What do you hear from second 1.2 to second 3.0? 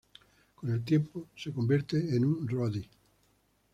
se convierte en un roadie.